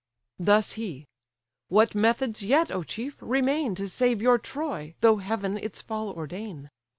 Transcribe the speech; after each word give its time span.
Thus 0.39 0.71
he—"What 0.71 1.93
methods 1.93 2.41
yet, 2.41 2.71
O 2.71 2.81
chief! 2.81 3.17
remain, 3.21 3.75
To 3.75 3.87
save 3.87 4.19
your 4.19 4.39
Troy, 4.39 4.95
though 5.01 5.17
heaven 5.17 5.59
its 5.59 5.83
fall 5.83 6.09
ordain? 6.09 6.71